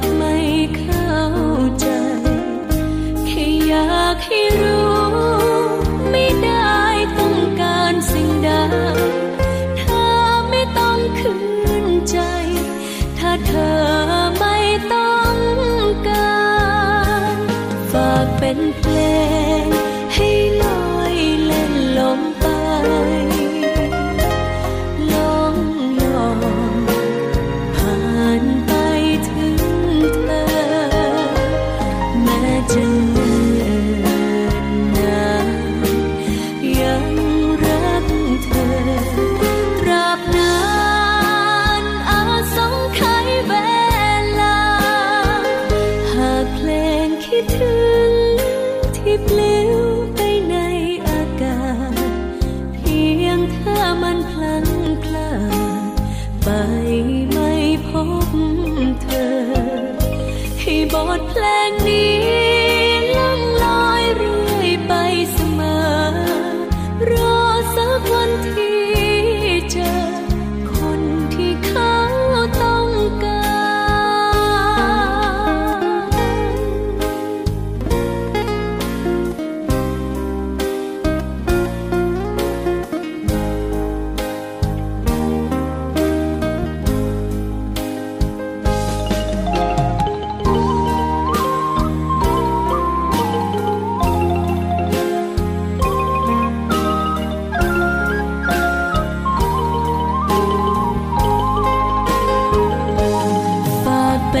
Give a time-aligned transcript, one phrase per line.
[0.00, 0.36] จไม่
[0.78, 1.16] เข้า
[1.80, 1.88] ใจ
[3.26, 4.94] แค่อยากให้รู้
[6.10, 6.78] ไม่ได้
[7.18, 8.50] ต้องการสิ่งใด
[9.78, 10.04] เธอ
[10.50, 11.34] ไม่ต้องคื
[11.84, 12.18] นใจ
[13.18, 13.52] ถ้าเธ
[13.88, 13.91] อ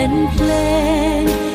[0.02, 0.50] เป็นเพล
[1.22, 1.51] ง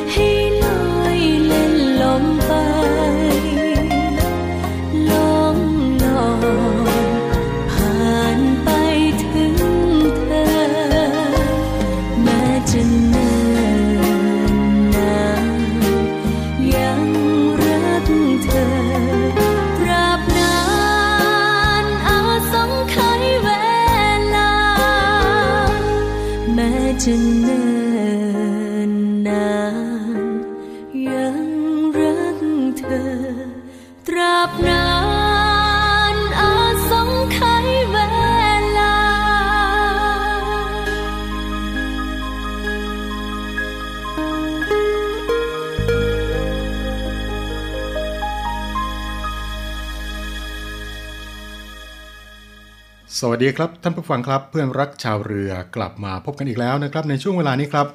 [53.21, 57.87] สวัสดีครับ ท่านผู้ฟังครับ เพื่อนรักชาวเรือกลับมาพบกันอีกแล้วนะครับ ในช่วงเวลานี้ครับ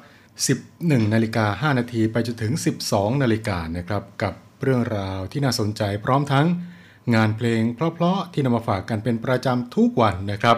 [0.53, 2.53] 11นาฬิกา5นาทีไปจนถึง
[2.85, 6.45] 12นาฬิกานะครับกับเรื่องราวที่น่าสนใจพร้อมทั้ง
[7.15, 10.57] งานเพลงเพราะๆที่นำมาฝากกันเป็นประจำทุกวันนะครับ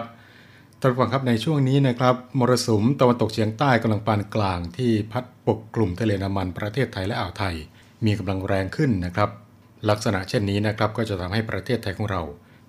[0.80, 7.54] ท่านผู้ฟังครับในช่วงนี้นะครับมรสุมตะวันตกเฉียงใต้กำลังปานกลางที่พัดปกกลุ่มทะเลน้ำมันประเทศไทยและอ่าวไทย
[8.04, 9.30] มีกำลังแรงขึ้นนะครับ
[9.88, 12.22] ลักษณะเช่นนี้นะครับก็จะทำให้ประเทศไทยของเรา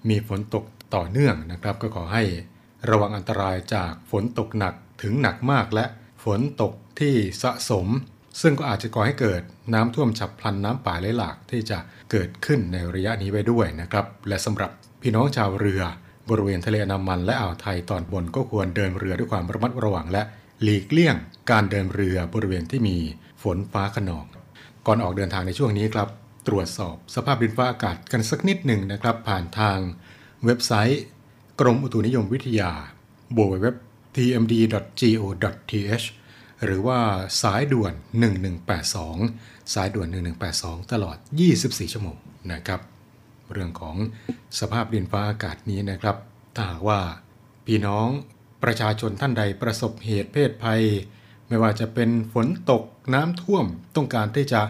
[0.09, 0.65] มีฝนตก
[0.95, 2.24] ต่อเนื่องนะครับ ก็ขอให้
[2.89, 5.86] ระวังอันตรายจากฝนตกหนักถึงหนักมากและ
[6.24, 7.13] ฝนตกที่
[7.44, 7.88] สะสม
[8.42, 9.42] ซึ่งก็อาจจะก่อให้เกิด
[9.74, 11.78] น้ำท่วมฉับพลันน้ำป่าไหลหลากที่จะ
[12.12, 15.81] เกิดขึ้นในระยะนี้ไว้ด้วยนะครับ และสำหรับพี่น้องชาวเรือ
[16.30, 20.22] บริเวณทะเลอันามันและอ่าวไทยตอนบนก็ควรเดินเรือด้วยความระมัดระวังและ
[20.63, 21.16] หลีกเลี่ยง
[21.51, 22.98] การเดินเรือบริเวณที่มี
[23.44, 24.25] ฝนฟ้าขนอง
[24.88, 26.07] ก่อนออกเดินทางในช่วงนี้ครับ
[26.48, 29.78] ตรวจสอบสภาพดินฟ้าอากาศกันสักนิดหนึ่งนะครับ ผ่านทาง
[30.45, 31.01] เว็บไซต์
[31.60, 32.72] กรมอุตุนิยมวิทยา
[33.38, 36.06] www.tmd.go.th
[36.66, 37.00] หรือว่า
[37.42, 37.94] สายด่วน
[38.63, 40.07] 1182 สายด่วน
[40.50, 41.18] 1182 ตลอด
[41.56, 42.18] 24 ชั่วโมง
[42.51, 42.81] นะครับ
[43.51, 43.95] เรื่องของ
[44.60, 46.18] สภาพดินฟ้าอากาศนี้นะครับ
[46.56, 47.00] ถ้าว่า
[47.66, 48.07] พี่น้อง
[48.63, 50.84] ประชาชนท่านใดประสบเหตุเพศภัย
[51.48, 54.62] ไม่ว่าจะเป็นฝนตกน้ำท่วมต้องการที่จะ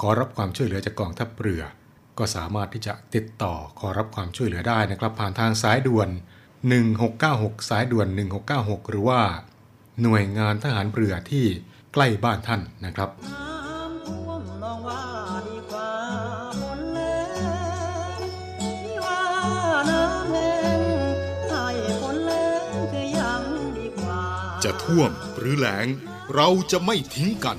[0.00, 1.62] ขอรับความช่วยเหลือจากกองทัพเรือ
[2.18, 6.08] ก็สามารถที่จะติดต่อขอรับความช่วยเหลือได้นะครับ ผ่านทางสายด่วน
[6.88, 8.08] 1696 สายด่วน
[8.48, 9.20] 1696 หรือว่า
[10.02, 11.46] หน่วยงานทหารเรือที่
[11.92, 15.02] ใกล้บ้านท่านนะครับน้ำท่วมน้องว่า
[15.48, 15.90] ดีกว่า
[16.60, 18.18] ฝนแรง
[18.60, 19.22] ที่ว่า
[19.90, 20.80] น้ำแห้ง
[21.50, 21.66] ให้
[22.00, 23.42] ฝนแรงคือยัง
[23.78, 24.22] ดีกว่า
[24.64, 25.86] จะท่วมหรือแหลง
[26.34, 27.58] เราจะไม่ทิ้งกัน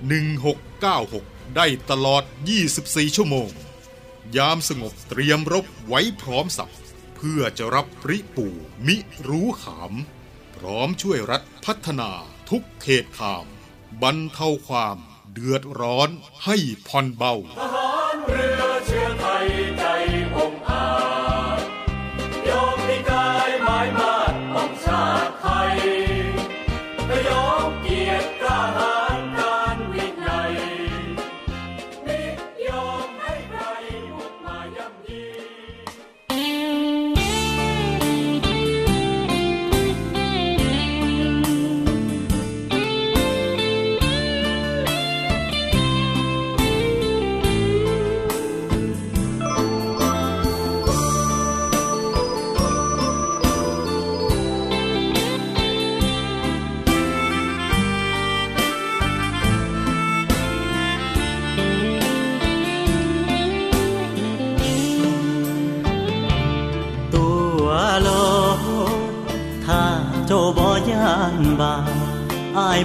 [0.00, 2.22] 1696 ได้ตลอด
[2.68, 3.50] 24 ชั่วโมง
[4.36, 6.70] ยามสงบเตรียมรบไว้พร้อมสับ
[7.16, 8.46] เพื่อจะรับริปู
[8.86, 8.96] มิ
[9.28, 9.92] รู้ขาม
[10.56, 12.10] พร้อมช่วยรัฐพัฒนา
[12.50, 13.46] ทุกเขตขาม
[14.02, 14.98] บรรเทาความ
[15.32, 16.08] เดือดร้อน
[16.44, 16.56] ให้
[16.88, 17.34] ผ่อนเบา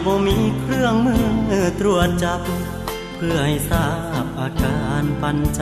[0.05, 2.41] บ่มีเครื่องมือตรวจจับ
[3.15, 3.87] เพื่อให้ทรา
[4.23, 5.61] บอาการปันใจ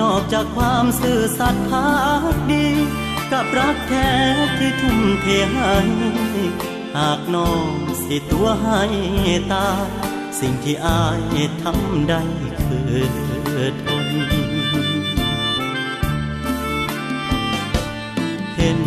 [0.00, 1.88] นอกจากความซื่อสัตย์พั
[2.32, 2.66] กดี
[3.32, 4.10] กับรักแท้
[4.58, 5.76] ที่ทุ่มเทให้
[6.96, 7.70] หากน้อง
[8.02, 8.82] สิตัวให้
[9.52, 9.88] ตาย
[10.40, 11.04] สิ่งที่อา
[11.34, 12.22] ยทำได้
[12.66, 12.80] คื
[13.62, 14.06] อทน
[18.66, 18.84] ห็น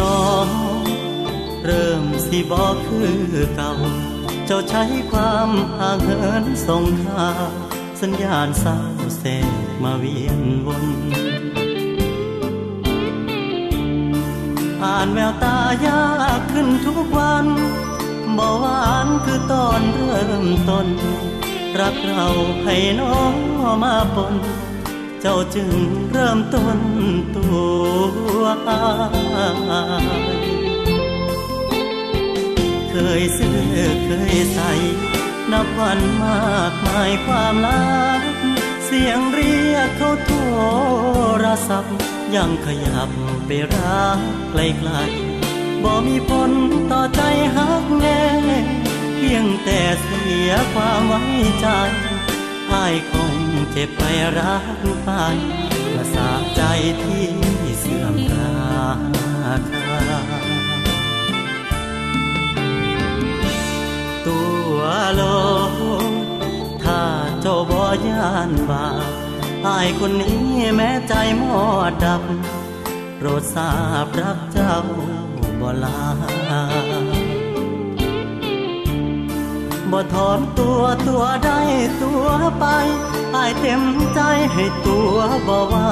[0.00, 0.48] น้อง
[1.64, 3.12] เริ่มสิบอกคือ
[3.54, 3.72] เก่า
[4.46, 7.50] เจ้าใช้ความห่างเหินส่งข่าว
[8.00, 8.78] สัญญาณเศร้า
[9.18, 9.24] แส
[9.64, 10.86] กมาเวียนวน
[14.82, 16.04] อ่านแววตายา
[16.38, 17.46] กขึ้นทุกวัน
[18.38, 20.88] บ่หวานคือตอนเริ่มต้น
[21.80, 22.26] รักเรา
[22.64, 23.34] ให้น้อง
[23.82, 24.34] มาปน
[25.20, 25.70] เจ้าจึง
[26.10, 26.78] เริ่มต้น
[27.36, 27.48] ตั
[28.38, 28.84] วอา
[30.04, 30.50] ย
[32.90, 33.60] เคยซื้อ
[34.04, 34.72] เคยใส่
[35.52, 37.82] นับวันมากมายความลั
[38.20, 38.22] ก
[38.86, 40.32] เสียงเรียกเขาโท
[41.44, 41.96] รศัพท์
[42.34, 43.10] ยังขยับ
[43.46, 44.18] ไปรัก
[44.50, 46.50] ไกลๆบ่มีผล
[46.90, 47.22] ต่อใจ
[47.56, 48.22] หักแน่
[49.16, 51.22] เพียงแต่เสียความไว้
[51.60, 51.68] ใจ
[52.72, 53.34] อายคง
[53.70, 54.02] เจ็บไป
[54.38, 54.64] รัก
[55.04, 55.10] ไป
[55.94, 56.62] ภาษาใจ
[57.02, 57.26] ที่
[57.80, 58.90] เสื่อมรา
[59.70, 60.00] คา
[64.26, 64.40] ตั
[64.74, 64.78] ว
[65.14, 65.22] โล
[66.82, 67.02] ถ้า
[67.40, 70.44] เจ้าบ่ยานบาปอายคนนี้
[70.76, 72.22] แม้ใจหมอดดับ
[73.16, 73.72] โปรดทรา
[74.04, 74.74] บรักเจ้า
[75.60, 76.00] บ่ลา
[79.92, 81.60] บ่ถอนตัวตัวได้
[82.02, 82.26] ตัว
[82.58, 82.64] ไป
[83.34, 83.82] อายเต็ม
[84.14, 84.20] ใจ
[84.52, 85.16] ให้ตัว
[85.46, 85.90] บ่ว่า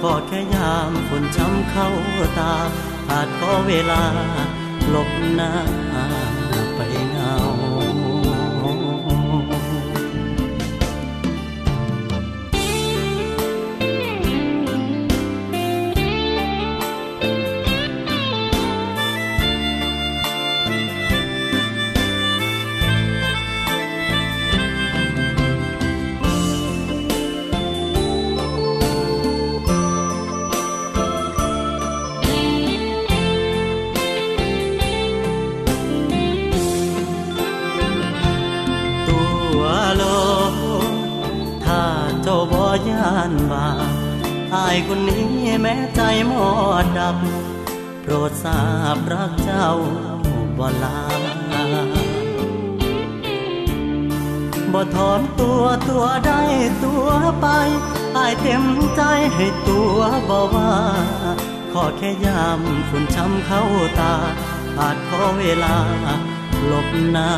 [0.00, 1.88] ขอแค่ยามฝนช้ำเข้า
[2.38, 2.54] ตา
[3.10, 4.02] อาจขอเวลา
[4.88, 5.52] หลบหน้า
[42.88, 43.68] ย่านบา
[44.54, 45.28] อายคนนี้
[45.60, 46.48] แม้ใจหมอ
[46.82, 47.16] ดดับ
[48.02, 48.62] โปรดทรา
[48.94, 49.68] บรักเจ้า
[50.58, 50.98] บ่ลา
[54.72, 56.42] บ่ถอนตัวตัวได้
[56.84, 57.08] ตัว
[57.40, 57.46] ไป
[58.16, 58.64] อายเต็ม
[58.96, 59.02] ใจ
[59.34, 59.98] ให้ตัว
[60.28, 60.72] บ่ว่า
[61.72, 63.62] ขอแค่ยามฝุ่นช้ำเข้า
[64.00, 64.14] ตา
[64.78, 65.76] อาจขอเวลา
[66.66, 67.30] หลบหน้า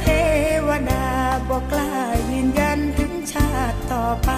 [0.00, 0.06] เท
[0.66, 1.06] วดา
[1.48, 1.92] บอกกล้า
[2.30, 4.30] ยืนยันถึงชาติต่อไป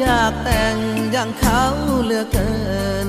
[0.00, 0.76] อยากแต่ง
[1.12, 1.64] อย่างเขา
[2.04, 2.52] เหลือเกิ
[3.06, 3.08] น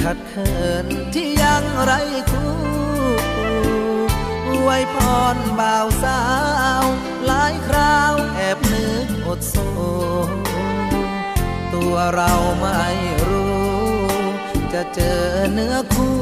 [0.00, 1.92] ขัดเขินที่ยังไร
[2.30, 2.54] คู่
[4.62, 4.96] ไว้พ
[5.34, 6.22] รบ่าวสา
[6.82, 6.84] ว
[7.26, 9.56] หลายคราวแอบนึกอดโซ
[11.74, 12.84] ตัวเราไม่
[13.28, 13.64] รู้
[14.72, 16.18] จะเจอเนื้อคู่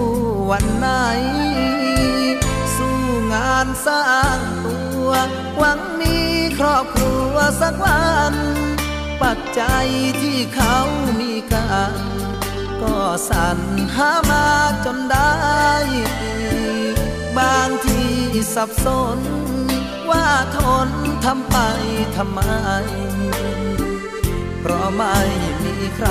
[0.51, 0.89] วันไหน
[2.77, 2.99] สู้
[3.35, 4.07] งานสร้า
[4.37, 5.11] งตัว
[5.59, 6.17] หวังมี
[6.59, 8.35] ครอบครัวสักวัน
[9.23, 9.87] ปัจจัย
[10.23, 10.79] ที่เขา
[11.21, 11.95] มีกัน
[12.83, 12.97] ก็
[13.31, 13.59] สรร
[13.95, 14.47] หามา
[14.85, 15.35] จนได้
[17.39, 18.03] บางที
[18.55, 18.87] สับส
[19.17, 19.19] น
[20.11, 20.27] ว่า
[20.57, 20.89] ทน
[21.25, 21.57] ทำไป
[22.17, 22.41] ทำไม
[24.61, 25.19] เพราะไม่
[25.65, 26.11] มีใคร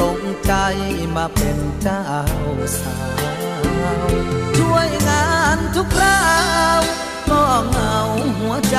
[0.00, 0.54] ลงใจ
[1.16, 2.04] มาเป็นเจ้า
[2.80, 2.98] สา
[4.04, 4.08] ว
[4.58, 6.30] ช่วยงานทุกครา
[6.78, 6.80] ว
[7.30, 7.98] ก็เหงา
[8.38, 8.78] หัวใจ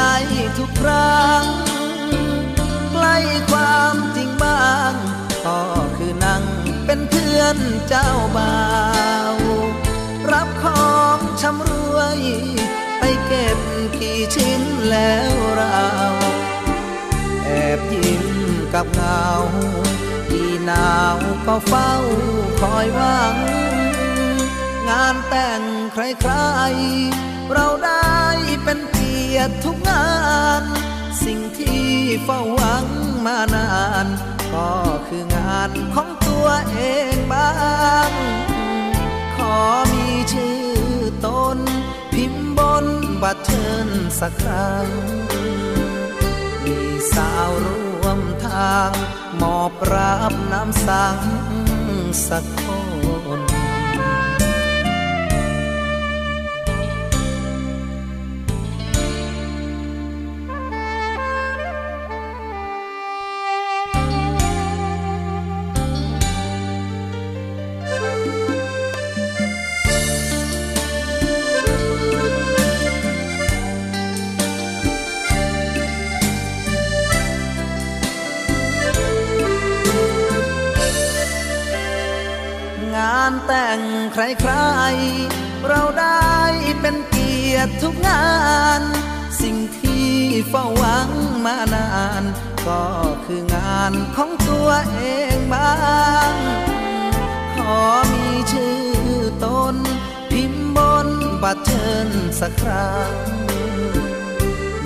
[0.58, 1.71] ทุกครั้ง
[3.52, 4.94] ความจริงบ้าง
[5.46, 5.62] ก็
[5.98, 6.44] คือนั่ง
[6.86, 7.58] เป็นเพื่อน
[7.90, 8.58] เจ้าบ่า
[9.34, 9.36] ว
[10.32, 12.20] รับของชำรวย
[13.00, 13.60] ไปเก็บ
[14.00, 15.86] กี่ชิ้นแล้วเรา
[17.44, 18.26] แอบยิ้ม
[18.74, 19.26] กับเงา
[20.30, 21.94] ที่หนาวก็เฝ้า
[22.62, 23.36] คอยหวัง
[24.88, 25.62] งานแต่ง
[25.94, 28.18] ใครๆ เราได้
[28.64, 30.08] เป็นเกียรติทุกงา
[30.62, 30.64] น
[31.26, 31.90] สิ่งที่
[32.24, 32.86] เฝ้าหวัง
[33.26, 33.70] มานา
[34.06, 34.08] น
[34.54, 34.72] ก็
[35.08, 36.80] คืองานของตัวเอ
[37.14, 37.52] งบ้า
[38.10, 38.12] ง
[39.36, 39.58] ขอ
[39.94, 40.64] มีชื่อ
[41.26, 41.58] ตน
[42.14, 42.86] พิมพ์บน
[43.22, 43.88] บัตรเชิญ
[44.20, 44.88] สักครั้ง
[46.64, 46.78] มี
[47.14, 48.92] สาวร่วมทาง
[49.42, 51.18] มอบรับน้ำสัง
[52.28, 52.91] สักคน
[84.40, 86.36] ใครๆ เราได้
[86.82, 88.26] เป็นเกียรติทุกงา
[88.80, 88.82] น
[89.42, 90.12] สิ่งที่
[90.50, 91.10] เฝ้าหวัง
[91.46, 91.90] มานา
[92.22, 92.24] น
[92.68, 92.86] ก็
[93.26, 95.00] คืองานของตัวเอ
[95.36, 95.74] งบ้า
[96.32, 96.34] ง
[97.56, 97.80] ขอ
[98.14, 98.82] มีชื่อ
[99.44, 99.76] ตน
[100.30, 101.08] พิมพ์บน
[101.44, 102.08] บัตรเชิญ
[102.40, 103.16] สักครั้ง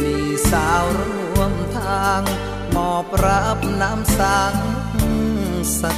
[0.01, 0.17] มี
[0.51, 2.21] สาวร่วมทาง
[2.75, 4.53] มอบรับน้ำสัง
[5.81, 5.97] สัก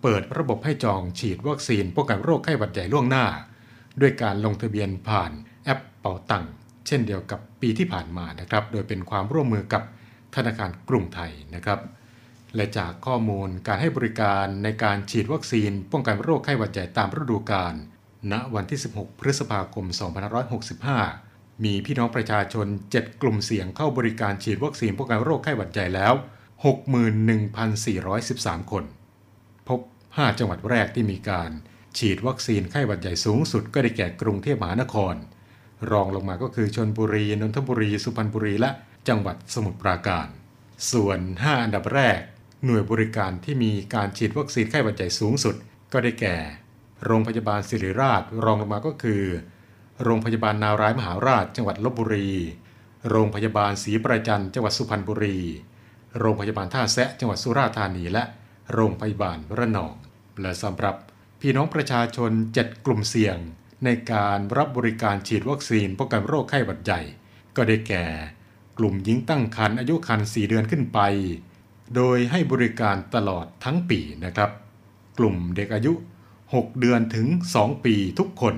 [0.02, 3.26] เปิดระบบให้จองฉีดวัคซีนป้องกันโรคไข้หวัดใหญ่ล่วงหน้า
[4.02, 5.32] ด้วยการลงทะเบียนผ่าน
[5.64, 6.52] แอปเป๋าตังค์
[6.88, 9.84] เช่นเดียวกับปีที่ผ่านมานะครับ โดยเป็นความร่วมมือกับ
[10.36, 11.80] ธนาคารกรุงไทยนะครับ
[12.56, 17.74] และจากข้อมูลการให้บริการในการฉีดวัคซีน ป้องกันโรคไข้หวัดใหญ่ตามฤดูกาล
[18.32, 19.86] ณ วันที่ 16 พฤษภาคม
[21.10, 26.14] 2565 มีพี่น้องประชาชน 7 กลุ่มเสี่ยงเข้าบริการฉีดวัคซีนป้องกันโรคไข้หวัดใหญ่แล้ว
[27.42, 28.84] 61,413 คน
[29.68, 31.52] พบ 5 จังหวัดแรกที่มีการ
[31.98, 35.16] ฉีดวัคซีนไข้หวัดใหญ่สูงสุดก็ได้แก่กรุงเทพมหานคร
[35.92, 38.70] รองลงมาก็คือชนบุรี นนทบุรี สุพรรณบุรี และ
[39.08, 40.28] จังหวัดสมุทรปราการ
[40.92, 42.20] ส่วน 5 อันดับแรก
[42.66, 45.56] หน่วยบริการที่มีการฉีดวัคซีนไข้หวัดใหญ่สูงสุด
[45.92, 46.36] ก็ได้แก่
[47.06, 49.24] โรงพยาบาลศิริราช รองลงมาก็คือ
[50.04, 52.30] โรงพยาบาลนารายมหาราช จังหวัดลบบุรี
[53.10, 55.38] โรงพยาบาลศรีประจันจังหวัดสุพรรณบุรี
[56.20, 58.24] โรงพยาบาลท่าแซะจังหวัดสุราษฎร์ธานี และ
[58.74, 59.94] โรงพยาบาลระนอง
[60.42, 60.96] และสำหรับ
[61.42, 63.38] พี่น้องประชาชน 7 กลุ่มเสี่ยง
[63.86, 67.02] ในการรับบริการฉีดวัคซีนป้องกันโรคไข้หวัดใหญ่
[67.56, 68.06] ก็ได้แก่
[68.78, 71.00] กลุ่มหญิงตั้งครรภ์อายุครรภ์4เดือนขึ้นไป
[71.96, 74.50] โดยให้บริการตลอดทั้งปีนะครับ
[75.18, 75.94] กลุ่มเด็กอายุ
[76.38, 77.28] 6 เดือนถึง
[77.60, 78.56] 2 ปีทุกคน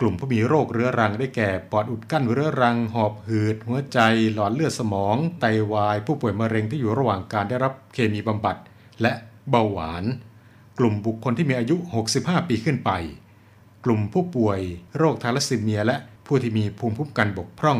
[0.00, 3.98] กลุ่มผู้มีโรคเรื้อรังได้แก่ปอดอุดกั้นเรื้อรัง หอบหืด หัวใจ
[4.34, 8.56] หลอดเลือดสมอง ไตวาย ผู้ป่วยมะเร็งที่อยู่ระหว่างการได้รับเคมีบำบัด
[9.02, 9.12] และ
[9.50, 10.04] เบาหวาน
[10.78, 11.76] กลุ่มบุคคลที่มีอายุ
[12.12, 12.90] 65 ปีขึ้นไป
[13.84, 14.60] กลุ่มผู้ป่วย
[14.96, 17.78] โรคทาลัสซีเมีย และผู้ที่มีภูมิคุ้มกันบกพร่อง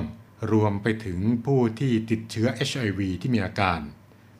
[0.53, 3.81] รวมไปถึงผู้ที่ติดเชื้อ HIV ที่มีอาการ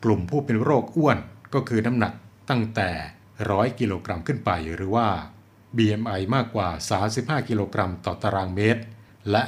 [0.03, 1.17] กลุ่มผู้เป็นโรคอ้วน
[1.53, 2.13] ก็คือน้ำหนัก
[2.49, 2.89] ตั้งแต่
[3.35, 5.07] 100 กิโลกรัมขึ้นไปหรือว่า
[5.77, 6.69] BMI มากกว่า
[7.07, 8.81] 35 กิโลกรัมต่อตารางเมตร
[9.31, 9.43] และ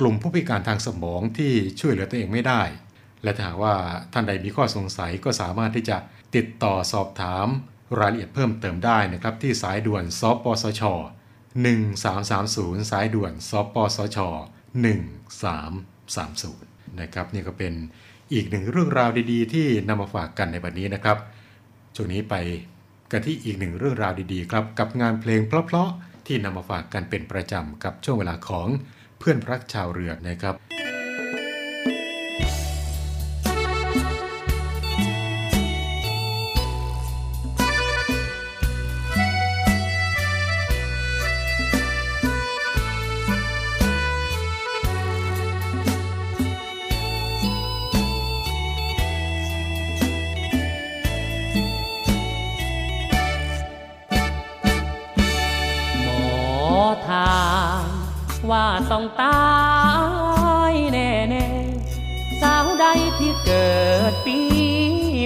[0.00, 2.62] กลุ่มผู้พิการทางสมองที่ช่วยเหลือตัวเองไม่ได้
[3.22, 3.74] และถ้าหากว่า
[4.12, 5.96] ท่านใดมีข้อสงสัยก็สามารถที่จะ
[6.34, 7.46] ติดต่อสอบถาม
[7.98, 10.82] รายละเอียดเพิ่มเติมได้นะครับที่สายด่วนสปสช
[11.66, 14.18] 1330 สายด่วนสปสช
[15.84, 17.74] 1330 นะครับนี่ก็เป็น
[18.32, 21.18] อีกหนึ่งเรื่องราวดีๆ ที่นำมาฝากกันในวันนี้นะครับ
[21.94, 22.34] ช่วงนี้ไป
[23.10, 28.68] กันที่อีกหนึ่งเรื่องราวดีๆ ครับกับงานเพลงเพลาะๆที่นำมาฝากกันเป็นประจำกับช่วงเวลาของ
[29.18, 30.54] เพื่อนรักชาวเรือนะครับ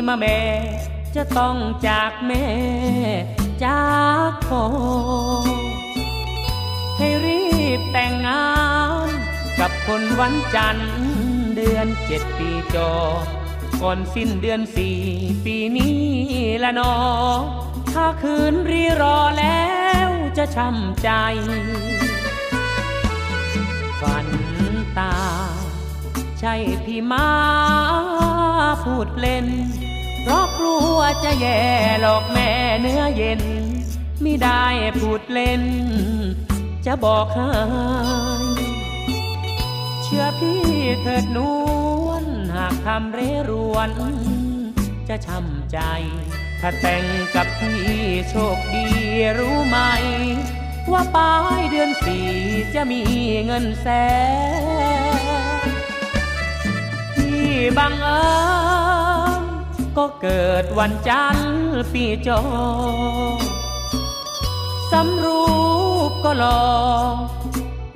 [0.08, 0.40] มาแม่
[1.16, 2.46] จะต้องจากแม่
[3.64, 3.86] จา
[4.30, 4.64] กพ่อ
[6.98, 7.44] ให้รี
[7.78, 8.48] บแต่งงา
[9.06, 9.08] น
[9.60, 10.92] กับคนวันจันทร์
[11.56, 12.92] เดือนเจ็ดปีจอ
[13.82, 14.98] ก่อนสิ้นเดือนสี่
[15.44, 15.98] ปีนี้
[16.62, 16.94] ละนอ
[17.92, 19.68] ถ้าคืนรีรอแล้
[20.08, 21.10] วจะช้ำใจ
[24.00, 24.28] ฝัน
[24.98, 25.14] ตา
[26.40, 27.28] ใช่พี่มา
[28.84, 29.46] พูดเล่น
[30.22, 31.60] เพราะกลัวจะแย่
[32.00, 32.50] หลอกแม่
[32.80, 33.42] เนื้อเย็น
[34.22, 34.64] ไม่ได้
[34.98, 35.62] พูดเล่น
[36.86, 37.52] จะบอกให้
[40.02, 40.62] เชื่อพี่
[41.02, 41.38] เถิดน
[42.06, 42.24] วล
[42.56, 43.90] หากทำเรรวน
[45.08, 45.78] จะช้ำใจ
[46.60, 47.04] ถ้าแต่ง
[47.34, 47.80] กับพี่
[48.28, 48.86] โชคดี
[49.38, 49.78] รู้ไหม
[50.92, 52.28] ว่าปลายเดือนสี่
[52.74, 53.02] จะมี
[53.46, 53.86] เงินแส
[55.64, 55.68] น
[57.16, 57.44] ที่
[57.78, 58.22] บังเอิ
[58.86, 58.87] ญ
[59.98, 61.52] ก็เกิดวันจันทร์
[61.92, 62.40] ปีจอ
[64.92, 65.42] สำรู
[66.10, 66.62] ปก็หลอ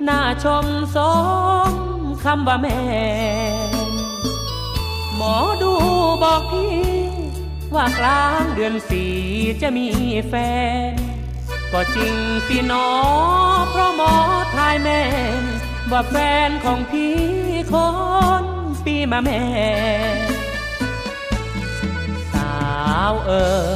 [0.03, 0.97] หน้าชมส
[1.71, 1.73] ม
[2.23, 2.79] คำว่าแม่
[5.15, 5.73] หมอดู
[6.23, 6.75] บอกพี่
[7.75, 9.13] ว่ากลางเดือนสี่
[9.61, 9.87] จะมี
[10.27, 10.33] แฟ
[10.91, 10.93] น
[11.71, 12.15] ก็จริง
[12.47, 12.87] สิหนอ
[13.69, 14.13] เพราะหมอ
[14.55, 15.01] ทายแม่
[15.41, 15.43] น
[15.91, 16.15] ว่าแฟ
[16.47, 17.17] นของพี่
[17.73, 17.75] ค
[18.41, 18.43] น
[18.85, 23.31] ปีมาแม่าวเอ
[23.69, 23.75] อ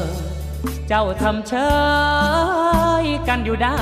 [0.87, 1.53] เจ้าทำเฉ
[3.03, 3.79] ยกันอยู่ได้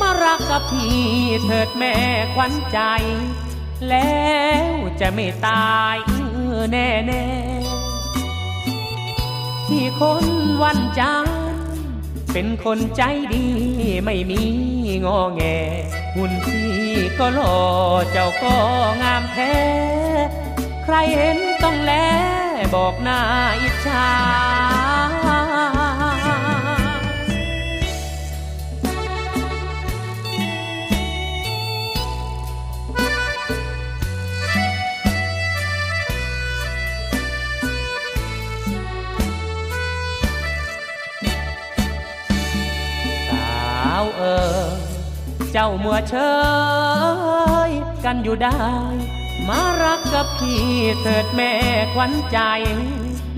[0.00, 0.96] มารักกับพี่
[1.44, 1.94] เถิดแม่
[2.34, 2.78] ขวัญใจ
[3.88, 4.28] แล้
[4.70, 5.96] วจะไม่ตาย
[6.72, 10.24] แน่แน่ๆที่คน
[10.62, 11.26] วันจัน
[12.32, 13.02] เป็นคนใจ
[13.34, 13.46] ดี
[14.04, 14.42] ไม่มี
[15.04, 15.42] งอแง
[16.14, 16.72] หุ่นพี่
[17.18, 17.56] ก็หล่อ
[18.12, 18.54] เจ้าก็
[19.02, 19.54] งามแท้
[20.84, 21.92] ใครเห็นต้องแล
[22.74, 23.20] บอกหน้า
[23.60, 24.08] อิจฉา
[43.28, 44.22] สาวเอ
[44.60, 44.64] อ
[45.52, 46.14] เจ้ามัวเช
[47.68, 47.70] ย
[48.04, 48.93] กันอยู่ได้
[49.48, 50.64] มารักกับพี่
[51.00, 51.52] เถิดแม่
[51.94, 52.38] ขวัญใจ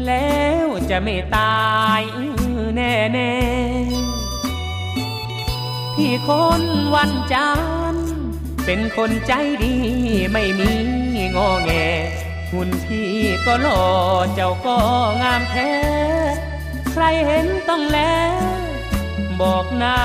[0.06, 1.66] แล้วจะไม่ตา
[2.00, 2.02] ย
[2.76, 6.62] แน่แน่ๆพี่คน
[6.94, 7.50] วันจั
[7.92, 7.94] น
[8.64, 9.74] เป็นคนใจดี
[10.32, 10.72] ไม่มี
[11.36, 11.70] งอแง
[12.52, 13.12] หุ่นพี่
[13.46, 13.82] ก็หล่อ
[14.34, 14.78] เจ้าก็
[15.22, 15.72] งามแท้
[16.92, 17.98] ใครเห็นต้องแล
[19.40, 19.96] บอกหน้า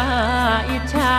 [0.70, 1.16] อิจฉา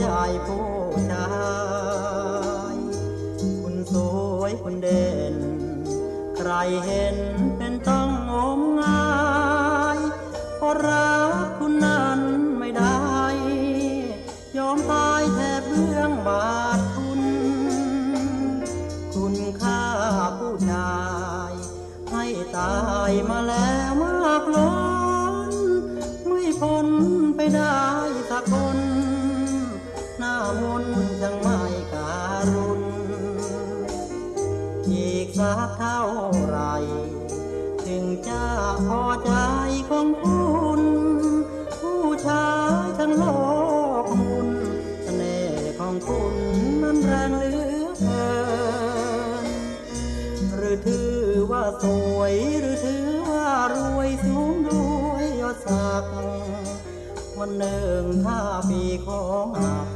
[0.00, 0.06] ใจ
[0.46, 0.68] ผู้
[1.10, 1.28] ชา
[2.74, 2.76] ย
[3.62, 3.94] คุณส
[4.38, 5.34] วยคุณเด่น
[6.36, 6.50] ใคร
[6.84, 7.16] เห็น
[38.88, 39.32] พอใจ
[39.90, 40.82] ของคุณ
[41.80, 42.48] ผู้ชา
[42.82, 43.24] ยทั้งโล
[44.02, 44.48] กคุณ
[45.02, 46.34] เสน่ห์ของคุณ
[46.82, 48.30] มันแรงเหลือเกิ
[49.44, 49.46] น
[50.54, 51.16] หรือถือ
[51.50, 51.84] ว่าส
[52.16, 56.14] วยหรือถือว่ารวยสูงด้วยยศศักดิ์
[57.38, 58.40] วันหนึ่งถ้า
[58.70, 59.88] มีของหัก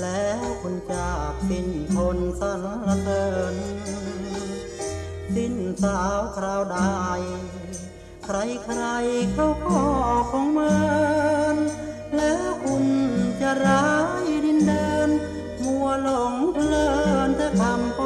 [0.00, 2.66] แล้วคุณจากสิ้นคนสรร
[3.02, 3.56] เสริญ
[5.34, 6.78] สิ้นสาวคราวใด
[8.30, 8.82] ใครใคร
[9.34, 9.84] เขาก็
[10.30, 10.76] คงเมิ
[11.54, 11.56] น
[12.16, 12.84] แล้วคุณ
[13.40, 13.88] จะร้า
[14.22, 15.10] ยดินเดิน
[15.64, 16.88] มัวหลงเพลิ
[17.26, 17.97] นแต่คำ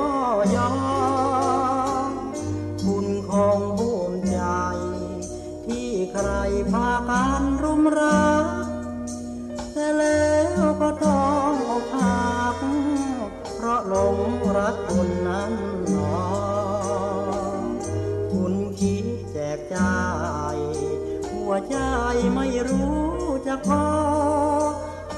[21.68, 21.76] ใจ
[22.34, 23.02] ไม่รู้
[23.46, 23.84] จะพอ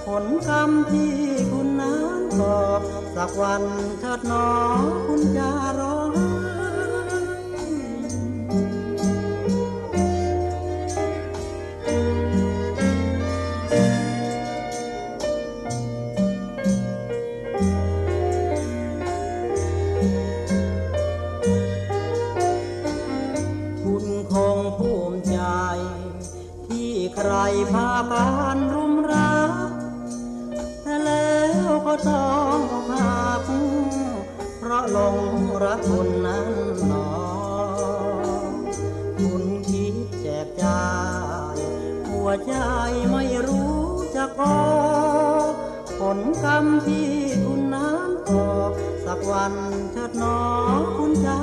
[0.07, 1.13] ผลกรรมที่
[1.51, 2.59] คุณนั้นก่อ
[3.17, 3.63] สักวัน
[4.01, 4.49] เถิดหนอ
[5.07, 6.04] คุณจะรอ
[32.09, 33.49] ต้องหัก
[34.59, 35.17] เพราะลง
[35.65, 36.51] รักคนนั้น
[36.89, 37.09] หนอ
[39.19, 40.85] คุณคิดแจกจ่า
[41.55, 41.57] ย
[42.09, 42.55] หัวใจ
[43.11, 43.79] ไม่รู้
[44.15, 44.59] จะขอ
[45.99, 47.11] ผลกรรมที่
[47.45, 48.49] คุณนั้นกอ
[49.05, 49.55] สักวัน
[49.93, 50.39] เถิดหนอ
[50.99, 51.37] คุณจะ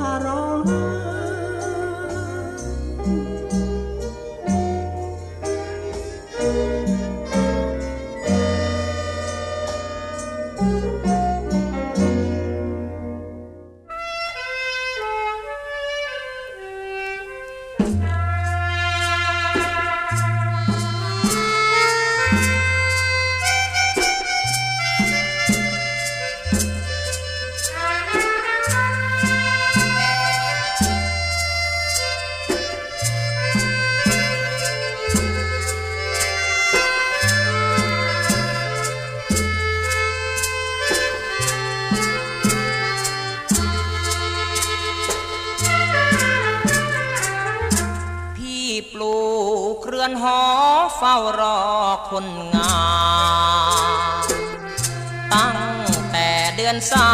[55.42, 57.14] ตั้งแต่เดือนสา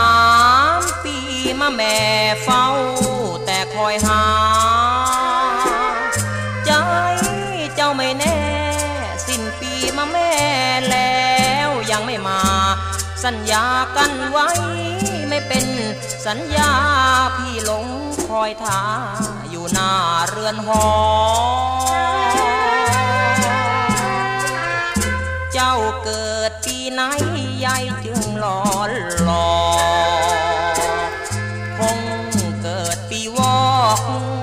[0.80, 1.18] มปี
[1.60, 1.98] มาแม่
[2.44, 2.66] เฝ้า
[3.46, 4.24] แต่คอยหา
[6.66, 6.72] ใจ
[7.76, 8.40] เจ้าไม่แน่
[9.28, 10.32] สิ้นปีมาแม่
[10.90, 11.22] แล้
[11.68, 12.42] วยังไม่มา
[13.24, 13.66] สัญญา
[13.98, 14.50] กันไว้
[15.30, 15.66] ไม่เป็น
[16.26, 16.72] สัญญา
[17.36, 17.88] พี่หลง
[18.28, 18.82] คอยท่า
[19.50, 19.92] อยู่หน้า
[20.28, 20.86] เรือนหอ
[25.54, 27.02] เจ้าเกิดปีไหน
[27.60, 28.07] ใหญ่จ
[28.80, 28.92] อน
[29.24, 29.60] หลอ
[31.08, 31.12] ก
[31.78, 32.00] คง
[32.62, 34.00] เกิดปีวอก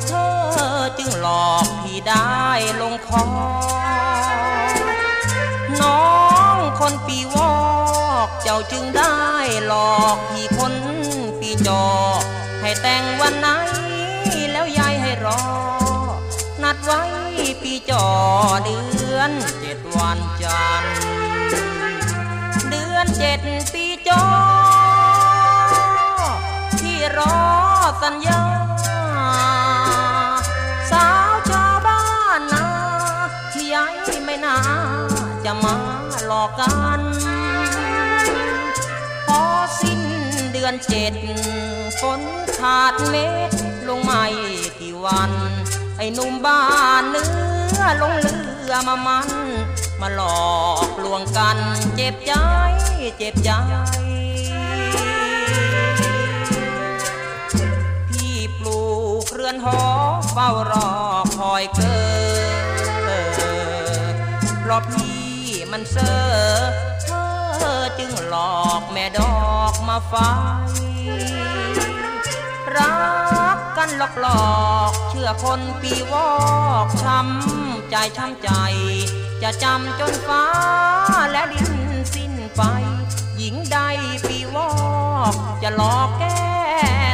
[0.07, 2.29] เธอจึงหลอกพี่ได้
[2.81, 3.25] ลงคอ
[5.81, 6.03] น้อ
[6.57, 7.55] งคนปีวอ
[8.27, 9.17] กเจ้าจึงได้
[9.67, 10.75] หลอกพี่คน
[11.41, 11.85] ปีจอ
[12.61, 13.49] ให้แต่งวันไหน
[14.53, 15.43] แล้วยายให้รอ
[16.63, 17.03] นัดไว้
[17.63, 18.07] ปีจอ
[18.65, 18.77] เดื
[19.17, 19.31] อน
[19.61, 21.14] เจ็ดวันจันทร์
[23.17, 23.41] เจ็ด
[23.73, 24.25] ปีจอ
[26.81, 27.37] ที่รอ
[28.03, 28.41] สัญญา
[30.91, 32.03] สาวชาวบ้า
[32.39, 32.67] นนา
[33.53, 33.95] ที่ย้าย
[34.25, 34.57] ไม่น่า
[35.45, 35.75] จะมา
[36.27, 37.01] หลอกกัน
[39.27, 39.43] พอ
[39.81, 40.01] สิ้น
[40.53, 41.15] เดือนเจ็ด
[42.01, 42.21] ฝน
[42.59, 43.53] ขาดเม็ด
[43.89, 44.25] ลงไม่
[44.81, 45.33] กี่วัน
[45.97, 46.63] ไอ้หนุ่มบ้า
[47.01, 47.29] นเนื้
[47.81, 48.37] อลงเรื
[48.73, 49.29] อมามัน
[50.07, 51.59] มาหลอกลวงกัน
[51.97, 52.33] เจ็บใจ
[53.17, 53.51] เจ็บใจ
[58.11, 58.81] พี่ปลู
[59.23, 59.81] กเรือนหอ
[60.33, 60.89] เฝ้ารอ
[61.39, 61.99] คอยเกิ
[64.13, 64.15] ด
[64.61, 65.25] เพราะพี่
[65.71, 66.15] มันเซอ
[67.03, 69.37] เธอจึงหลอกแม่ดอ
[69.73, 70.15] กมาไฟ
[72.77, 72.95] รั
[73.57, 74.55] กกันวันหลอกหลอ
[74.91, 76.31] ก เชื่อคนปีวอ
[76.87, 78.51] กช้ำใจช้ำใจ
[79.45, 80.45] จะจำจนฟ้า
[81.33, 81.73] และดิน
[82.15, 82.63] สิ้นไป
[83.39, 83.79] หญิงใด
[84.27, 84.71] ปีวอ
[85.33, 87.14] กจะหลอกแก้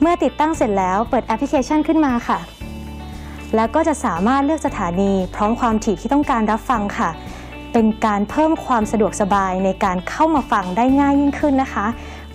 [0.00, 2.38] เมื่อติดตั้งเสร็จแล้วเปิดแอปพลิเคชันขึ้นมาค่ะ
[3.56, 7.10] แล้วก็จะสามารถเลือกสถานี พร้อมความถี่ที่ต้องการรับฟังค่ะ
[7.72, 11.86] เป็นการเพิ่มความสะดวกสบายในการเข้ามาฟังได้ง่ายยิ่งขึ้นนะคะ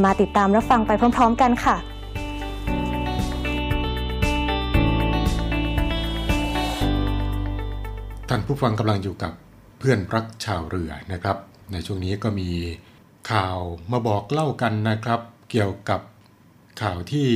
[0.03, 1.76] มาติดตามรับฟังไปพร้อม ๆ กันค่ะ
[8.30, 9.34] ท่านผู้ฟังกำลังอยู่กับ
[9.80, 11.38] เพื่อนรักชาวเรือนะครับ
[11.72, 12.49] ในช่วงนี้ก็มี
[13.32, 13.57] ข่าว
[13.91, 15.20] มาบอกเล่ากันนะครับ
[15.51, 15.99] เกี่ยวกับ
[16.82, 17.29] ข่าวที่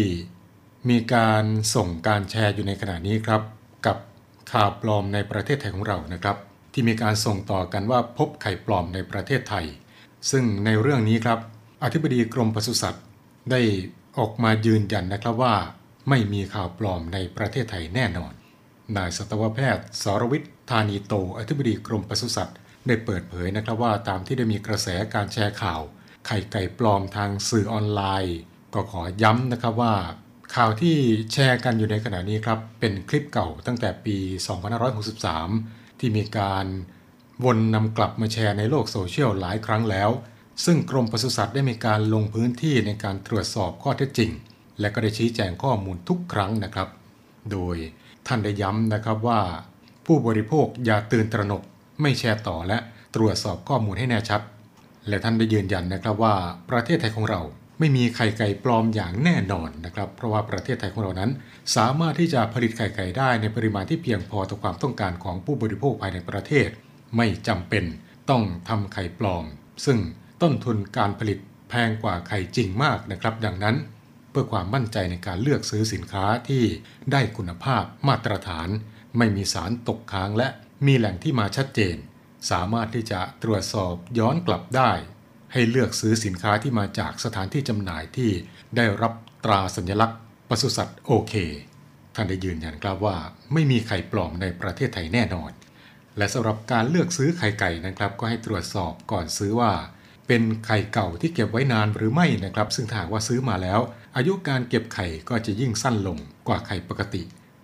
[0.90, 1.44] มีการ
[1.76, 3.42] ส่งการแชร์อยู่ในขณะนี้ครับ
[3.86, 3.98] กับ
[4.52, 6.38] ข่าวปลอมในประเทศไทยของเรานะครับ
[6.74, 9.66] ที่มีการส่งต่อกันว่าพบไข่ปลอมในประเทศไทย
[10.32, 11.40] ซึ่งในเรื่องนี้ครับ
[11.84, 13.06] อธิบดีกรมปศุสัตว์
[13.52, 13.62] ได้
[14.18, 15.56] ออกมายืนยันนะครับว่า
[16.10, 18.34] ไม่มีข่าวปลอมในประเทศไทยแน่นอน
[18.96, 25.82] นายสัตวแพทย์สรวิทย์ธานีโต อธิบดีกรมปศุสัตว์ ได้เปิดเผยนะครับว่าตามที่ได้มีกระแสการแชร์ข่าว
[26.28, 28.38] ไข่ไก่ปลอมทางสื่อออนไลน์
[28.76, 29.94] ก็ขอย้ำนะครับว่า
[30.56, 30.96] ข่าวที่
[31.34, 34.18] แชร์กันอยู่ในขณะนี้ครับ เป็นคลิปเก่าตั้งแต่ปี
[35.24, 36.66] 2563 ที่มีการ
[37.46, 40.10] วนนำกลับมาแชร์ในโลกโซเชียลหลายครั้งแล้ว
[40.66, 44.32] ซึ่งกรมปศุสัตว์ได้มีการลงพื้นที่ในการตรวจสอบข้อเท็จจริง
[44.80, 46.90] และก็ได้ชี้แจงข้อมูลทุกครั้งนะครับ
[47.52, 47.76] โดย
[48.28, 49.42] ท่านได้ย้ำนะครับว่า
[50.06, 51.64] ผู้บริโภคอย่าตื่นตระหนก
[52.02, 52.78] ไม่แชร์ต่อและ
[53.16, 54.42] ตรวจสอบข้อมูลให้แน่ชัด
[55.08, 56.36] และท่านได้ยืนยันนะครับว่า
[56.70, 57.42] ประเทศไทยของเรา
[57.80, 61.32] ไม่มีไข่ไก่ปลอมอย่างแน่นอนนะครับ เพราะว่าประเทศไทยของเรานั้น
[61.76, 66.70] สามารถที่จะผลิตไข่ไก่ได้ในปริมาณที่เพียงพอต่อความต้องการของผู้บริโภคภายในประเทศ
[67.18, 67.84] ไม่จำเป็น
[68.30, 69.46] ต้องทำไข่ปลอม
[69.86, 70.00] ซึ่ง
[70.42, 73.76] ต้นทุนการผลิตแพงกว่าไข่จริงมากนะครับ ดังนั้น
[74.32, 76.64] เพื่อความมั่นใจในการเลือกซื้อสินค้าที่
[77.12, 78.70] ได้คุณภาพมาตรฐาน
[79.18, 80.48] ไม่มีสารตกค้างและ
[80.86, 81.96] มีแหล่งที่มาชัดเจน
[82.52, 84.92] สามารถที่จะตรวจสอบย้อนกลับได้
[85.58, 88.32] ให้เลือกซื้อสินค้าที่มาจากสถานที่จำหน่ายที่
[88.76, 89.14] ได้รับ
[89.46, 91.34] ตราสัญลักษณ์ปศุสัตว์โอเค
[92.16, 93.18] ท่านได้ยืนยันครับว่า
[93.54, 95.52] ไม่มีไข่ปลอมในประเทศไทยแน่นอน
[96.18, 99.72] และสำหรับการเลือกซื้อไข่ไก่นะครับ ก็ให้ตรวจสอบก่อนซื้อว่า
[100.28, 103.80] เป็นไข่เก่าที่เก็บไว้นานหรือไม่นะครับ ซึ่งถ้าหากว่าซื้อมาแล้ว
[104.16, 107.22] อายุการเก็บไข่ก็จะยิ่งสั้นลงกว่าไข่ปกติ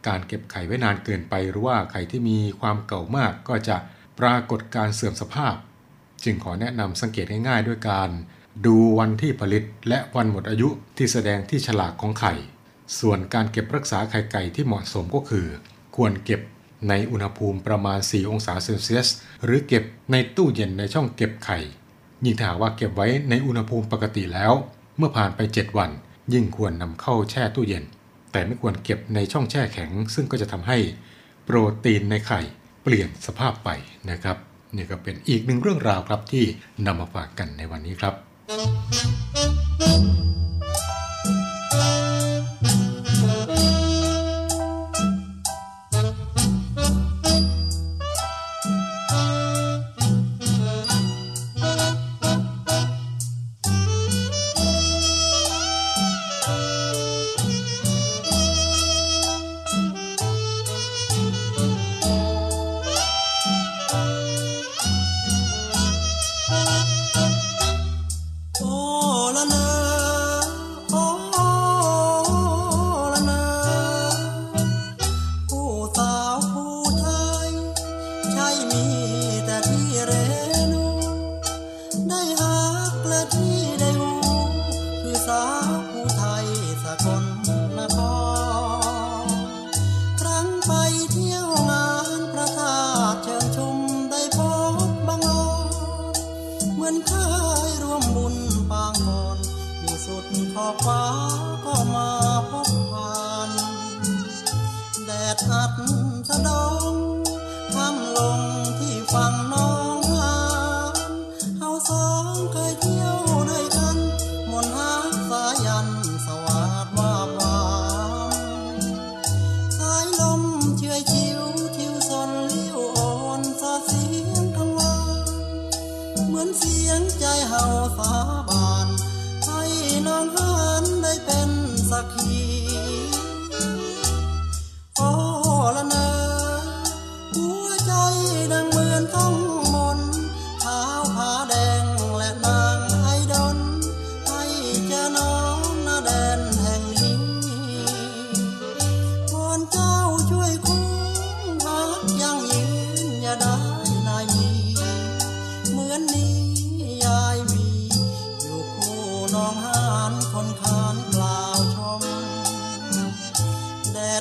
[0.07, 3.77] การเก็บไข่ไว้นานเกินไป หรือว่าไข่ที่มีความเก่ามากก็จะ
[4.19, 5.55] ปรากฏการเสื่อมสภาพ
[6.23, 8.09] จึงขอแนะนำสังเกตง่ายๆด้วยการ
[8.65, 12.33] ดูวันที่ผลิตและวันหมดอายุที่แสดงที่ฉลากของไข่
[12.99, 15.47] ส่วนการเก็บรักษาไข่ไก่ที่เหมาะสมก็คือ
[15.95, 16.41] ควรเก็บ
[16.89, 19.07] ในอุณหภูมิประมาณ 4 องศาเซลเซียส
[19.43, 21.59] หรือเก็บในตู้เย็นในช่องเก็บไข่
[22.25, 24.53] ยิ่งถ้าว่าเก็บไว้ในอุณหภูมิปกติแล้ว
[24.97, 25.91] เมื่อผ่านไป 7 วัน
[26.33, 27.83] ยิ่งควรนำเข้าแช่ตู้เย็น
[28.31, 30.77] แต่ไม่ควรเก็บในช่องแช่แข็ง ซึ่งก็จะทำให้
[31.43, 32.41] โปรตีนในไข่
[32.83, 33.69] เปลี่ยนสภาพไป
[34.11, 34.37] นะครับ
[34.75, 36.43] นี่ก็เป็นอีกหนึ่งเรื่องราวครับที่
[36.85, 38.13] นำมาฝากกันในวันนี้ครับ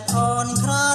[0.01, 0.90] ดอ่อนครา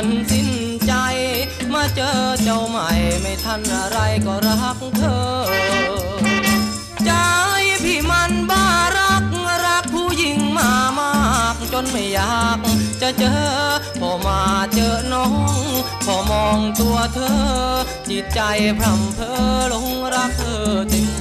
[0.00, 0.50] อนสิ้น
[0.86, 0.92] ใจ
[1.72, 2.88] มาเจอเจ้าใหม่
[3.20, 5.22] ไม่ทันอะไรก็รักเธอ
[7.04, 7.10] ใจ
[7.84, 8.64] พี่มันบ้า
[8.98, 9.24] รัก
[9.66, 11.12] รักผู้หญิงมามา
[11.54, 12.58] กจนไม่อยาก
[13.02, 13.42] จะเจอ
[14.00, 14.40] พอมา
[14.74, 15.58] เจอน้อง
[16.04, 17.38] พอมองตัวเธอ
[18.08, 18.40] จิตใจ
[18.78, 19.36] พร่ำเพ้อ
[19.72, 21.19] ลงรักเธอจริง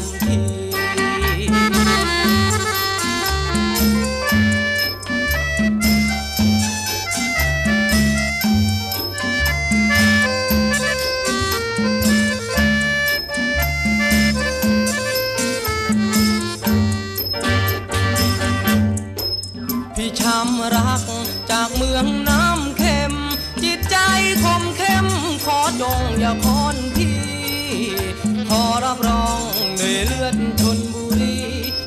[29.00, 29.41] รับรอง
[29.80, 31.38] ด้วยเลือดชนบุรี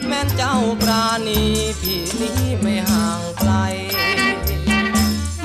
[0.06, 1.42] แม่นเจ้าปราณี
[1.80, 3.52] พี่นี้ไม่ห่างไกล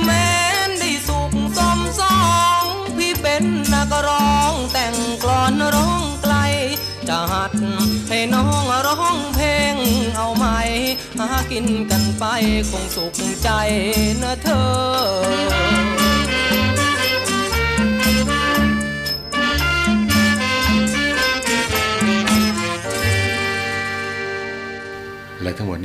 [0.04, 0.30] แม้
[0.68, 2.20] นได้สุขสมสอ
[2.62, 2.64] ง
[2.98, 3.44] พี่เป็น
[3.74, 6.36] นักร้องแต่งกลอนร้องไกล
[7.08, 7.54] จะหัด
[8.10, 9.76] ให้น้องร้องเพลง
[10.16, 10.46] เอาไหม
[11.20, 12.26] หากินกันไป
[12.70, 13.14] คงสุข
[13.44, 13.50] ใจ
[14.22, 16.07] นะเธอ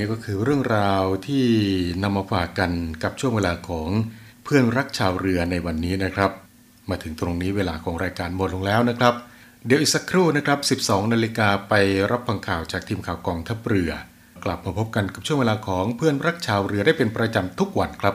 [0.03, 1.47] นี้ก็คือเรื่องราวที่
[2.03, 2.71] นำมาฝากกัน
[3.03, 3.89] กับช่วงเวลาของ
[4.45, 6.31] เพื่อนรักชาวเรือในวันนี้นะครับ
[6.91, 9.15] มาถึงตรงนี้เวลาของรายการหมดลงแล้วนะครับ
[9.67, 11.75] เดี๋ยวอีกสักครู่นะครับ 12 นาฬิกาไป
[12.11, 13.93] รับฟังข่าวจากทีมข่าวกองทัพเรือ
[14.45, 18.15] กลับมาพบกันกับช่วงเวลาของเพื่อนรักชาวเรือได้เป็นประจำทุกวันครับ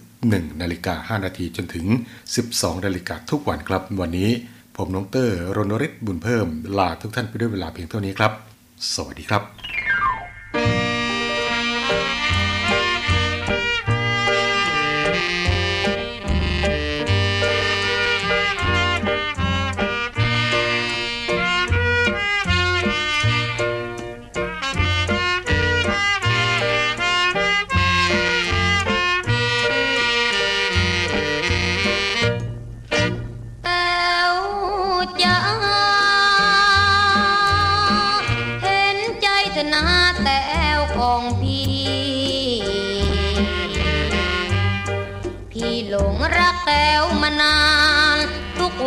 [0.00, 1.86] 11นาฬิกา5นาทีจนถึง
[2.36, 4.30] 12นาฬิกาทุกวันครับ วันนี้
[4.76, 6.46] ผมน้องเตอร์รณฤทธิ์บุญเพิ่ม
[6.78, 8.32] ลาทุกท่านไปด้วยเวลาเพียงเท่านี้ครับ
[8.94, 9.44] สวัสดีครับ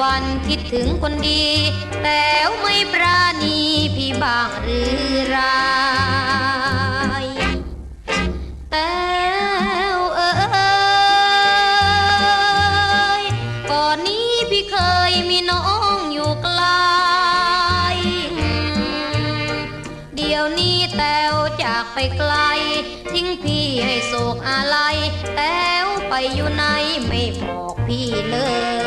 [0.02, 1.46] วันคิดถึงคนดี
[2.04, 3.60] แต้วไม่ปราณี
[3.96, 4.94] พี่บ้างหรือ
[5.30, 5.40] ไร
[8.72, 8.98] แต้
[9.96, 10.22] วเอ
[13.22, 13.24] ย
[13.72, 14.78] ก่อนนี้พี่เค
[15.10, 16.62] ยมีน้องอยู่ไกล
[20.16, 21.34] เดี๋ยวนี้แต้ว
[21.64, 22.34] จากไปไกล
[23.12, 24.78] ทิ้งพี่ให้โศกอะไร
[25.36, 26.64] แต้วไปอยู่ไหน
[27.08, 28.38] ไม่บอกพี่เล
[28.78, 28.79] ย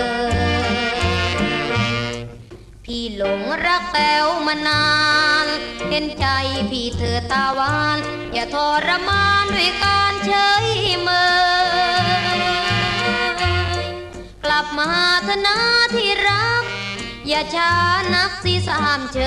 [2.94, 4.84] พี่หลงรักแต้วมานา
[5.44, 5.46] น
[5.90, 6.26] เห็นใจ
[6.70, 7.98] พี่เธอตาหวาน
[8.32, 10.32] อย่าทรมานด้วยการเฉ
[10.64, 10.66] ย
[11.02, 11.08] เม
[12.36, 12.40] ย
[14.44, 14.90] กลับมา
[15.24, 15.58] เถอะนะ
[15.94, 16.64] ที่รัก
[17.28, 17.72] อย่าช้า
[18.14, 19.20] นักสิสามเช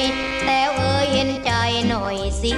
[0.00, 0.02] ย
[0.44, 1.50] แต่เอ่ยเห็นใจ
[1.88, 2.52] หน่อยสิ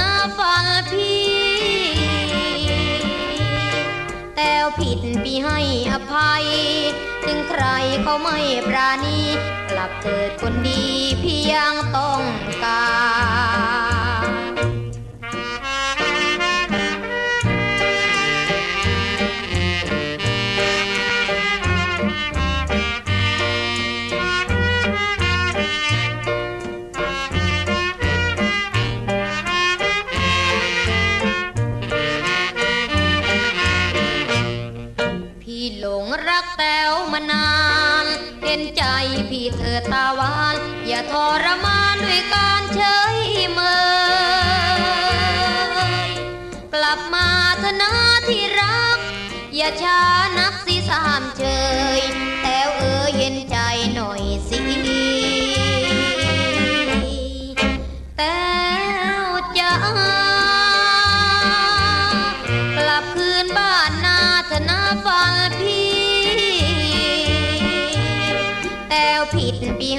[0.00, 1.32] นาฝันพี่
[4.36, 5.60] แต่ผิดพี่ให้
[5.92, 6.44] อภัย
[7.24, 7.64] ถึงใคร
[8.02, 9.18] เขาไม่ปราณี
[9.70, 10.82] กลับเถิดคนดี
[11.22, 12.22] พี่ยังต้อง
[12.64, 12.84] กา
[14.00, 14.01] ร
[39.32, 40.56] พี่เธอตาหวาน
[40.86, 41.14] อย่าท
[41.44, 42.80] รมานด้วยการเฉ
[43.14, 43.16] ย
[43.52, 43.60] เม
[46.08, 46.10] ย
[46.74, 47.28] กลับมา
[47.58, 47.92] เถอะนะ
[48.28, 48.98] ที่รัก
[49.56, 50.00] อย่าช้า
[50.38, 50.76] นักสิ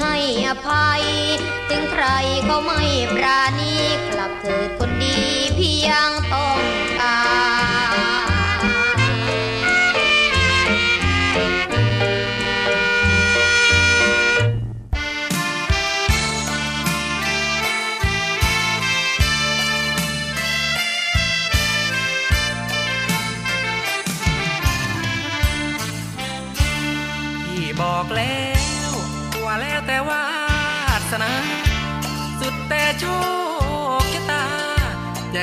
[0.04, 1.04] ให้อภัย
[1.70, 2.06] ถึงใคร
[2.46, 2.82] เขาไม่
[3.14, 3.74] ปราณี
[4.10, 5.18] กลับเถิดคนดี
[5.58, 6.12] พี่ยัง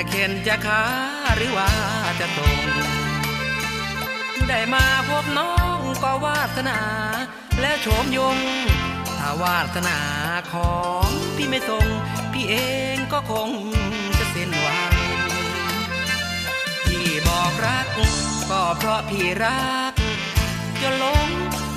[0.08, 0.82] เข็นจะขา
[1.36, 1.70] หรือว่า
[2.20, 2.60] จะตรง
[4.48, 6.78] ได้มาพบน้องก็วาสนา
[7.60, 8.38] แล้วโฉมยง
[9.18, 9.98] ถ้าวาสนา
[10.52, 10.76] ขอ
[11.06, 11.86] งพี่ไม่ทรง
[12.32, 12.54] พี่เอ
[12.94, 13.50] งก็คง
[14.18, 14.94] จะเส้นหวัง
[16.84, 17.86] พี่บอกรัก
[18.50, 19.92] ก็เพราะพี่รัก
[20.80, 21.28] จนหลง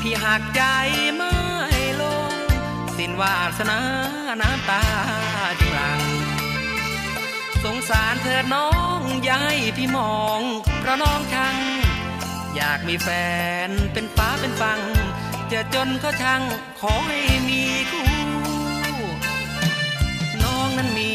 [0.02, 0.62] พี่หักใจ
[1.16, 1.34] ไม่
[2.02, 2.32] ลง
[2.98, 3.80] สิ้นวาสนา
[4.42, 4.84] น้ำตา
[5.60, 6.02] จึงหลัง
[7.64, 10.42] สงสารเธอน้องย่าให้พี่มอง
[10.80, 11.56] เพราะน้องชัง
[12.56, 13.10] อยากมีแฟ
[13.68, 14.80] นเป็นฟ้าเป็นฟัง
[15.52, 16.42] จะจนก็ช่าง
[16.80, 17.62] ขอให้มี
[17.92, 18.08] คู่
[20.44, 21.12] น้องนั้นมี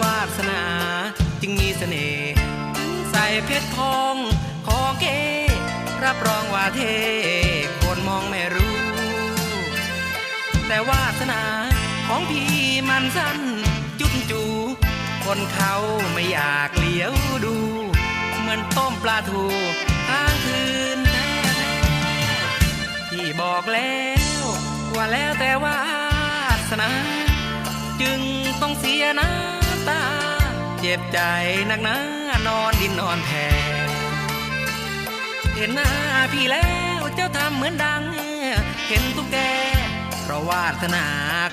[0.00, 0.62] วาสนา
[1.40, 2.30] จึงมีเสน่ห์
[3.10, 4.16] ใส่เพชรทอง
[4.66, 5.06] ขอเก
[6.04, 6.94] รับรองว่าเท่
[7.82, 8.76] คนมองไม่รู้
[10.66, 11.42] แต่วาสนา
[12.08, 12.50] ของพี่
[12.88, 13.38] มันสั้น
[15.32, 15.76] คนเขา
[16.12, 17.14] ไม่อยากเลี้ยว
[17.44, 17.56] ดู
[18.40, 19.44] เหมือนต้มปลาทู
[20.08, 20.62] ค้างคื
[20.96, 23.98] นแท้ๆพี่บอกแล้
[24.42, 24.44] ว
[24.94, 25.78] ว่าแล้วแต่วา
[26.70, 26.90] สนา
[28.02, 28.20] จึง
[28.60, 30.02] ต้องเสียน้ำตา
[30.80, 31.18] เจ็บใจ
[31.70, 31.98] นักหนา
[32.46, 33.46] นอนดินนอนแผ่
[35.54, 35.90] เห็นหน้า
[36.32, 36.68] พี่แล้
[37.00, 38.02] วเจ้าทำเหมือนดัง
[38.88, 39.36] เห็นตุ๊กแก
[40.22, 41.06] เพราะวาสนา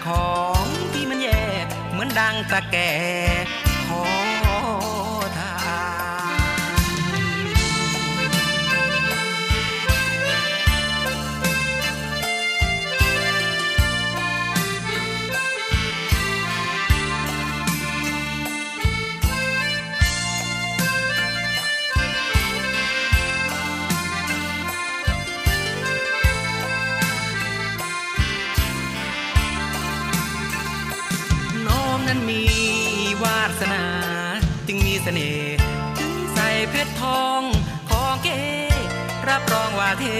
[0.07, 0.29] ขอ
[0.61, 1.41] งพี่มันแย่
[1.91, 2.77] เหมือนดังตะแก
[4.05, 4.26] ข
[37.23, 37.41] อง
[37.89, 38.41] ขอเก๋
[39.29, 40.19] รับรองว่าเท่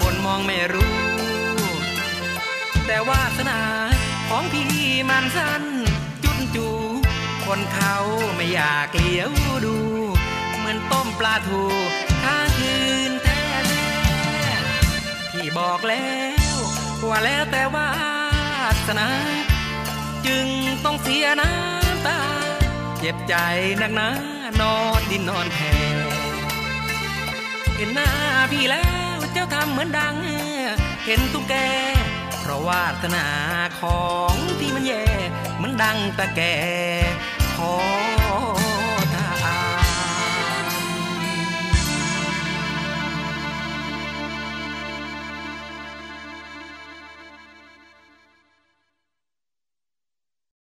[0.00, 0.96] คนมองไม่รู้
[2.86, 3.60] แต่วาสนา
[4.28, 4.70] ของพี่
[5.10, 5.64] มันสั้น
[6.22, 6.68] จุนจู
[7.46, 7.96] คนเขา
[8.36, 9.30] ไม่อยากเลี้ยว
[9.64, 9.76] ดู
[10.56, 11.62] เหมือนต้มปลาทู
[12.24, 12.74] ค้างคื
[13.10, 16.08] นแท้ๆพี่บอกแล้
[16.54, 16.56] ว
[17.08, 17.90] ว่าแล้วแต่วา
[18.88, 19.08] สนา
[20.26, 20.46] จึง
[20.84, 22.18] ต้องเสียน้ำตา
[22.98, 23.34] เจ็บใจ
[23.82, 25.72] นักหนา นอนดินนอนแผ่
[27.76, 28.10] เห็นหน้า
[28.52, 30.16] พี่แล้วเจ้าทำเหมือนดัง
[31.04, 31.54] เห็นตุ๊กแก
[32.40, 33.26] เพราะวาสนา
[33.80, 35.04] ของพี่มันแย่
[35.56, 36.40] เหมือนดังตะแก
[37.56, 37.74] ขอ